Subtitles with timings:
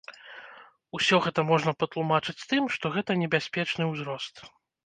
[0.99, 4.35] Усё гэта можна патлумачыць тым, што гэта небяспечны ўзрост.